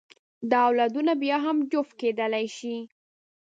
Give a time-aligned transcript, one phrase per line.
[0.49, 2.75] دا اولادونه بیا هم جفت کېدلی شي.